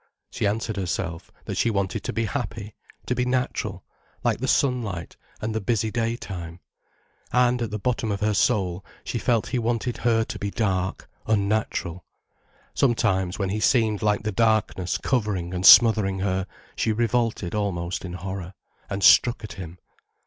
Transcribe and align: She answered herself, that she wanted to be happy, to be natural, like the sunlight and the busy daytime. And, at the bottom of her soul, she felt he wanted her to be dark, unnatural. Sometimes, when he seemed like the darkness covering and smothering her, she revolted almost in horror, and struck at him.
She 0.31 0.47
answered 0.47 0.77
herself, 0.77 1.29
that 1.45 1.57
she 1.57 1.69
wanted 1.69 2.03
to 2.05 2.11
be 2.11 2.25
happy, 2.25 2.73
to 3.05 3.13
be 3.13 3.23
natural, 3.23 3.83
like 4.23 4.39
the 4.39 4.47
sunlight 4.47 5.15
and 5.39 5.53
the 5.53 5.61
busy 5.61 5.91
daytime. 5.91 6.59
And, 7.31 7.61
at 7.61 7.69
the 7.69 7.77
bottom 7.77 8.11
of 8.11 8.19
her 8.19 8.33
soul, 8.33 8.83
she 9.03 9.19
felt 9.19 9.49
he 9.49 9.59
wanted 9.59 9.97
her 9.97 10.23
to 10.23 10.39
be 10.39 10.49
dark, 10.49 11.07
unnatural. 11.27 12.03
Sometimes, 12.73 13.37
when 13.37 13.49
he 13.49 13.59
seemed 13.59 14.01
like 14.01 14.23
the 14.23 14.31
darkness 14.31 14.97
covering 14.97 15.53
and 15.53 15.67
smothering 15.67 16.17
her, 16.21 16.47
she 16.75 16.91
revolted 16.91 17.53
almost 17.53 18.03
in 18.03 18.13
horror, 18.13 18.55
and 18.89 19.03
struck 19.03 19.43
at 19.43 19.53
him. 19.53 19.77